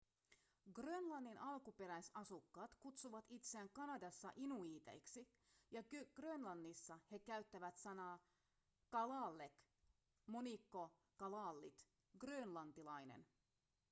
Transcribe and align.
grönlannin 0.73 1.35
alkuperäisasukkaat 1.37 2.75
kutsuvat 2.79 3.25
itseään 3.29 3.69
kanadassa 3.69 4.31
inuiiteiksi 4.35 5.27
ja 5.71 5.83
grönlannissa 6.15 6.99
he 7.11 7.19
käyttävät 7.19 7.77
sanaa 7.77 8.19
kalaalleq 8.89 9.53
monikko 10.25 10.91
kalaallit 11.17 11.87
grönlantilainen 12.19 13.25